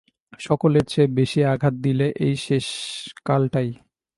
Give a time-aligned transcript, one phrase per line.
[0.39, 3.71] সকলের চেয়ে বেশি আঘাত দিলে এই শেষকালটায়।